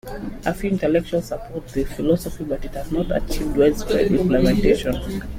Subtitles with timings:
[0.47, 4.99] A few intellectuals support the philosophy, but it has not achieved widespread implementation.